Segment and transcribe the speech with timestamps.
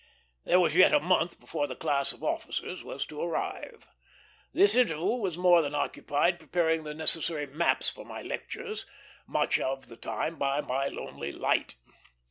[0.45, 3.85] There was yet a month before the class of officers was to arrive.
[4.51, 8.87] This interval was more than occupied preparing the necessary maps for my lectures,
[9.27, 11.75] much of the time by my lonely light.